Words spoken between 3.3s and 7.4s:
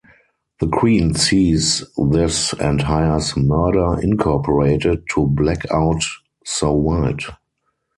"Murder, Incorporated" to "black-out So White.